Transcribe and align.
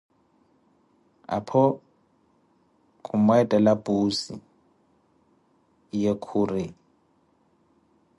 Aphano 1.35 1.79
khumweettela 3.05 3.73
Puuzi, 3.83 4.33
ye 6.01 6.11
khuri. 6.23 6.65